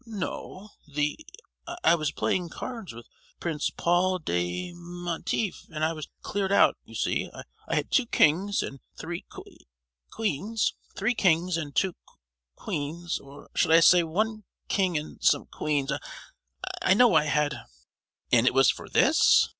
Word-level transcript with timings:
"No;—the—I 0.07 1.93
was 1.93 2.11
playing 2.11 2.49
cards 2.49 2.91
with 2.91 3.05
Prince 3.39 3.69
Paul 3.69 4.17
De—mentieff, 4.17 5.67
and 5.69 5.85
I 5.85 5.93
was 5.93 6.09
cleared 6.23 6.51
out: 6.51 6.75
you 6.83 6.95
see, 6.95 7.29
I 7.69 7.75
had 7.75 7.91
two 7.91 8.07
kings 8.07 8.63
and 8.63 8.79
three 8.97 9.25
quee—ns, 10.09 10.73
three 10.95 11.13
kings 11.13 11.55
and 11.55 11.75
two 11.75 11.93
qu—eens; 12.57 13.19
or 13.19 13.51
I 13.53 13.55
should 13.59 13.83
say—one 13.83 14.43
king—and 14.69 15.21
some 15.23 15.45
queens—I 15.45 16.93
know 16.95 17.13
I 17.13 17.25
had——." 17.25 17.53
"And 18.31 18.47
it 18.47 18.55
was 18.55 18.71
for 18.71 18.89
this? 18.89 19.49